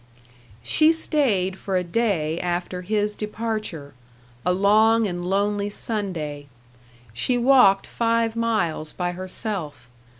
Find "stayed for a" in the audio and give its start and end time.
0.91-1.83